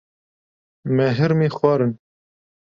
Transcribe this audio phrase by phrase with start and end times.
[0.95, 1.91] Me hirmî xwarin.